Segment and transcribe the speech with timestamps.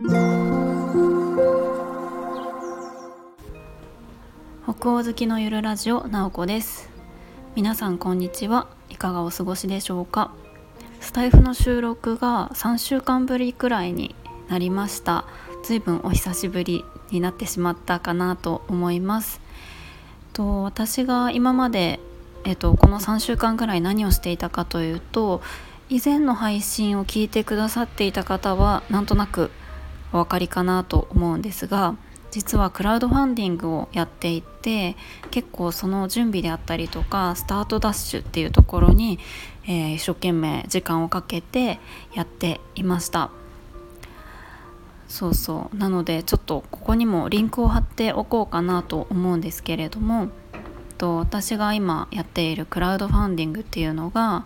[0.00, 0.10] 北
[4.90, 6.88] 欧好きのゆるラジオなおこです。
[7.56, 8.68] 皆さんこんにちは。
[8.90, 10.32] いかがお過ごしでしょうか？
[11.00, 14.14] スタイフの収録が3週間ぶりくらいに
[14.48, 15.24] なりました。
[15.64, 19.40] ずいぶんお久しぶりになってしまったかなと思います。
[20.32, 21.98] と私が今まで
[22.44, 25.42] えっと、この3週間ぐらい何をしていたかというと
[25.88, 29.50] 以前の配信を聞いてくださっていた方はなんとなく
[30.12, 31.96] お分かりかなと思うんですが
[32.30, 34.96] 実はクラウドファンディングをやっていて
[35.30, 39.18] 結構その準備であったりとかスタートダッシュっていうところに、
[39.64, 41.80] えー、一生懸命時間をかけて
[42.14, 43.30] やっていました。
[45.08, 45.76] そうそう。
[45.76, 50.28] なのでちょっとここにもリンクを貼っておこうかなと思うんですけれども
[50.98, 54.44] と私が今やっているクラウドファンディングっていうのが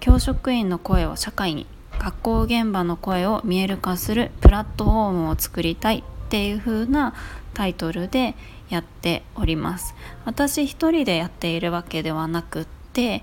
[0.00, 1.66] 教職員の声を社会に
[1.98, 7.14] 学校現場の声を見える化するプラットフォームを作りたいっていう風な
[7.54, 8.34] タイトルで
[8.68, 9.94] やっております。
[10.24, 13.20] 私一人でやっているわけではなくって、え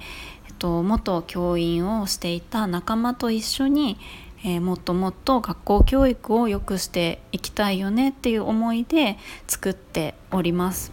[0.52, 3.98] っと、元教員をしていた仲間と一緒に、
[4.44, 9.18] えー、もっともっと学校教育を良くしていきたいよねっていう思いで
[9.48, 10.92] 作っております。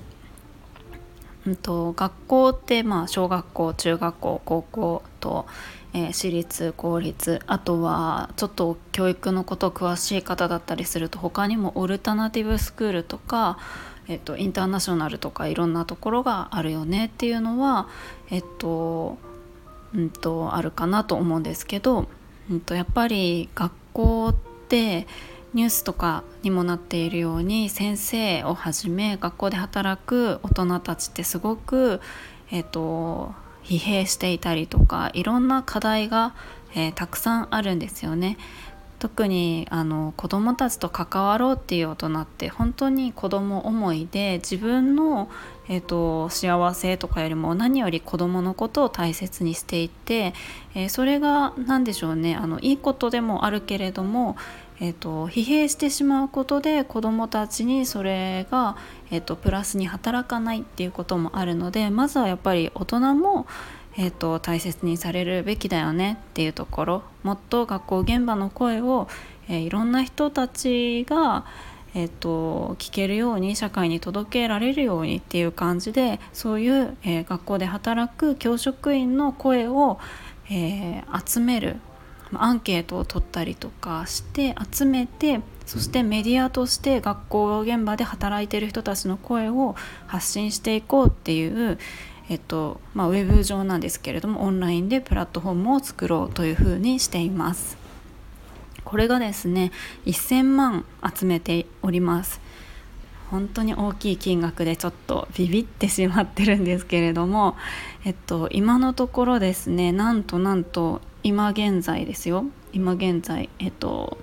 [1.46, 5.47] うんと、学校ってまあ小学校中学校高校と、
[5.95, 13.59] えー、私立公立あとはちょっと教育のこと詳しい方だったりすると他にもオルタナティブスクールとか、
[14.09, 17.89] えっと、インターナショナルとかいろんなところがあるよねっていうのは、
[18.31, 19.17] えっと
[19.95, 22.09] うんと、あるかなと思うんですけど、
[22.51, 24.34] うんとやっぱり学校っ
[24.69, 25.07] て
[25.55, 32.01] ニュースとかにもなっているように先生をはじめ学校で働く大人たちってすごく、
[32.51, 36.34] えーと、疲弊していたりとかいろんな課題が、
[36.74, 38.36] えー、たくさんあるんですよね。
[39.02, 45.28] 特にあの子どもたちと関わろうっていう大人って本当に子ども思いで自分の、
[45.68, 50.34] えーと、幸せとかよりも何より子どものことを大切にしていて、
[50.77, 54.36] えー、それが何でしょうねあのいいことでもあるけれども、
[54.80, 58.77] えーと、疲弊してしまうことで子どもたちにそれが、
[59.10, 63.46] えーと、プラスに働かないっていうこともあるのでまずはやっぱり大人も
[63.98, 69.08] えーと、大切にされるべきだよねっていうところもっと学校現場の声を、
[69.48, 71.44] えー、いろんな人たちが、
[71.94, 79.98] えーと、聞けるように社会に届けられるようにっていう感じでそういう、えー、学校で働く教職員の声を、
[80.50, 81.77] えー、集める
[82.41, 89.75] アンケートを取ったりとかして集めてそしてメディアとして学校現場で働いてる人たちの声を
[90.07, 91.79] 発信していこうっていう、
[92.29, 97.83] えっとまあ、ウェブ上なんですけれどもオンラインでプラットフォームを作ろうというふうにしています。
[98.85, 99.73] これがですね
[100.05, 100.85] 1000万
[101.17, 102.43] 集めております
[103.31, 107.57] 本当に大きい金額でちょっとビビってしまってるんですけれども、
[108.05, 112.44] えっと、今のところですねなんとなんと今現在ですよ。
[112.72, 114.18] 今現在えっと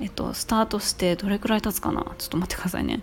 [0.00, 2.02] えっと、スタートしてどれくらい経つかな？
[2.18, 3.02] ちょっと待ってくださいね。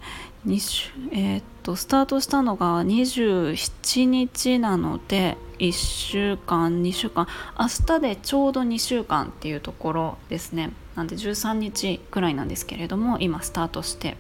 [0.60, 7.28] 週えっとスタートしたのが27日なので1週間2週間。
[7.58, 10.74] 明日でちょうど2週間っていうところですね。
[10.96, 14.18] なんで13日くらいなんですけれども今スタートして。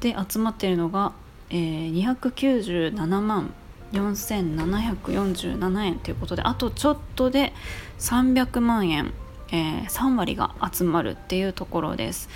[0.00, 1.12] で集まっているのが、
[1.50, 3.54] えー、297万
[3.92, 7.52] 4747円ということであとちょっとで
[7.98, 9.12] 300万円
[9.52, 12.28] えー、3割が集まるっていうところです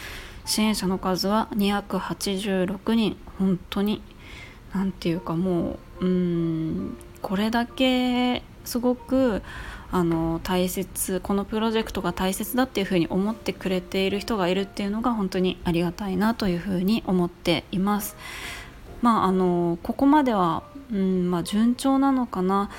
[0.45, 4.03] 支援者の数は286人本当に
[4.75, 9.43] 何て言うかもううんこれだけすごく
[9.91, 18.17] あの大切このプロジェクトが大切だっていうふうに思ってくれている人がいるっていうのが本当にありがたいなというふうに思っています。
[19.03, 22.71] まああのここまでは、うんまあ、順調なのかな。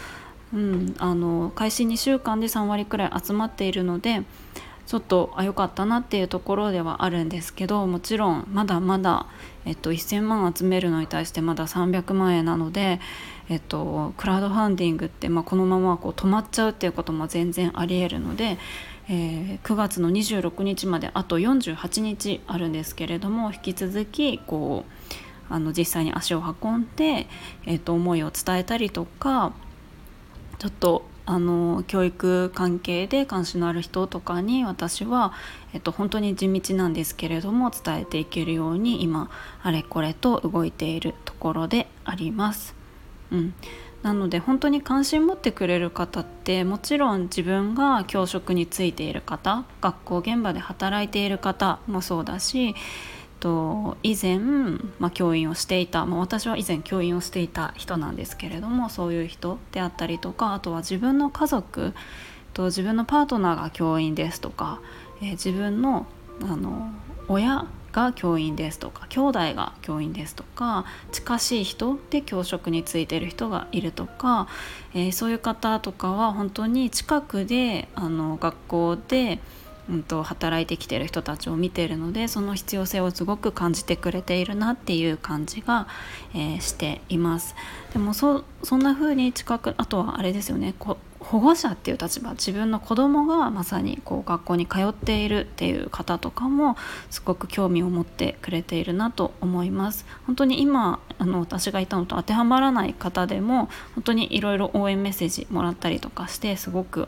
[0.54, 4.22] うん、あの開始2週間で3割くらい集まっているので
[4.86, 9.26] ちょっとあ良かったなっていうところではあるんですけどもちろんまだまだ、
[9.66, 13.00] えっと、1000万集めるのに対してまだ300万円なので、
[13.50, 18.60] えっと、クラウドファンディングって、まあ、このままこう止まっちゃうっていうことも全然ありえるので、
[19.10, 27.28] えー、9月の26日まであと48日あるんですけれども引き続きこうあの実際に足を運んで、
[27.66, 29.54] えっと、思いを伝えたりとか
[30.58, 35.34] ちょっとあの教育関係で関心のある人とかに私は、
[35.74, 39.32] えっと、本当に地道なんですけれども伝えていけるように今
[39.64, 42.76] あれこれと動いているところであります。
[43.32, 43.54] うん、
[44.04, 52.76] なので本当に関心持ってくれる方ってもちろん自分が教職についている方学校現場で働いている方もそうだし
[53.46, 54.40] と以前、
[54.98, 61.94] まあ、教員をしていた、まあ、私は以前教員をしていた人なんですけれどもそういう人であったりとかあとは自分の家族
[62.54, 64.82] と自分のパートナーが教員ですとか、
[65.22, 66.08] えー、自分の
[66.42, 66.92] あの
[67.28, 74.48] 親が教員ですとか兄弟が教員ですとか近しい人で教職についてる人がいるとか、
[74.96, 79.40] えー、そういう方とかは本当に近くであの学校で、
[79.90, 85.88] うんと、働いてきてる人たちを見てるのでその必要性をすごく感じてくれているなっていう感じが、
[86.34, 87.56] えー、しています。
[87.94, 90.74] でもそそんな風に近くあとはあれですよね
[91.20, 96.76] 保護者っていう立場自分の子供がまさにこう学校に通っているっていう方とかも
[97.10, 107.08] すごく興味を持ってくれているなと思います本当に今あの私がいたのと当てはまらない方でも本当にいろいろ応援メッセージもらったりとかしてすごく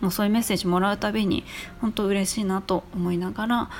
[0.00, 1.44] もうそういうメッセージもらうたびに
[1.80, 3.70] 本当嬉しいなと思いながら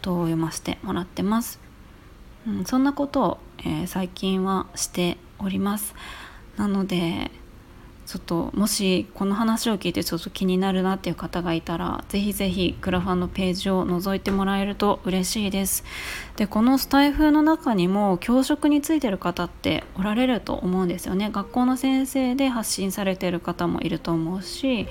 [0.00, 1.60] と読ませてもらってます、
[2.46, 5.94] うん、そんなことを、えー、最近はしております。
[6.56, 7.30] なので
[8.06, 15.84] ちょっともしこの話を聞いてちょっと気になるなっていう方がいたらぜひぜひクラファンのページを覗いてもらえると嬉しいです。
[16.36, 21.30] でこのスタイフの中にも教職についてる方っておられると思うんですよね。
[21.32, 24.88] 学校の先生で発信されてる方もいると思うし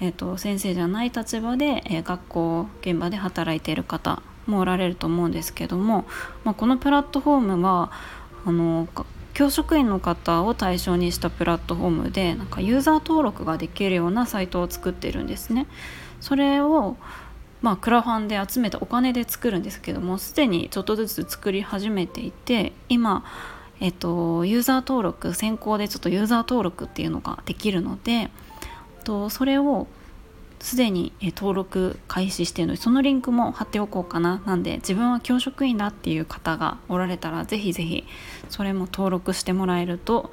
[0.00, 6.06] えーと、先生じゃない立場で、えー、学校現場で働いている方もおられると思うんですけども、
[6.44, 7.92] まあ、このプラットフォームは
[8.44, 8.88] あの
[9.34, 15.66] 教職員の方を対象にしたプラットフォームでなんかユーザー登録ができるようなサイトを作ってるんですね。
[16.20, 16.96] それを
[17.62, 23.22] まあ、クラファンで集めたお金で作るんですけどもすでにちょっとずつ作り始めていて今、
[23.80, 28.30] えっと、ユーザー登録先行でちょっとユーザー登録っていうのができるので
[29.00, 29.86] とそれを
[30.60, 34.42] すでに登録開始しているのでそのリンクも貼っておこうかな。
[34.44, 38.04] なんで自分は教職員だっていう方がおられたらぜひぜひ
[38.50, 40.30] それも登録してもらえると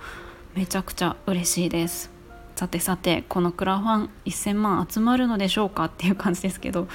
[0.54, 2.12] めちゃくちゃ嬉しいです。
[2.56, 6.88] さてさてこのクラファン1000万集まるのでしょうかっていう感じですけど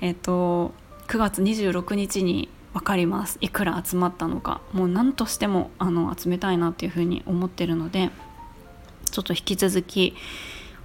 [0.00, 0.72] えっ、と
[1.08, 3.38] 9月26日に分かります。
[3.40, 4.60] いくら集まったのか。
[4.72, 8.10] もう何としてもあの集めたいなっていうふうに思ってるので
[9.10, 10.14] ちょっと引き続き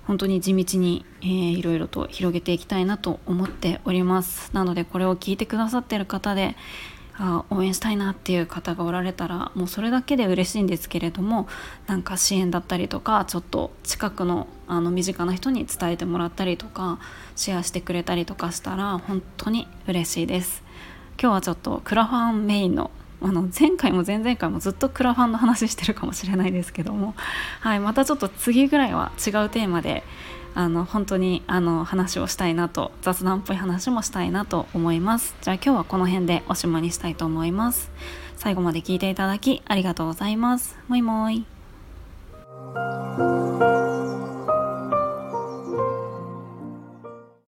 [0.08, 4.52] 本当に地道に、えー、いろいろと広げていきたいなと思っております。
[4.54, 6.56] なのでこれを聞いてくださってる方で
[7.24, 11.48] あ応援したいなっていう方がおられたらもうそれだけで嬉しいんですけれども
[11.86, 17.00] なんか支援だったりとかちょっと近くのあの身近な人に伝えてもらったりとか
[17.36, 20.64] シェアしてくれたりとかしたら本当に嬉しいです。
[21.22, 22.90] 今日はちょっとクラファンメインの
[23.22, 27.14] あの前回も前々回もずっとクラファンの話してるかもしれないですけども、
[27.62, 30.04] はい、またちょっと次ぐらいは違うテーマで
[30.54, 35.36] あの本当にあの話をしたいなと雑談っぽい話もしたいなと思います。
[35.42, 37.92] じゃあ今日はこの辺でおしまいにしたいと思います。
[38.36, 40.78] 最後まで聞いていただきありがとうございます。
[40.88, 41.61] もいもい。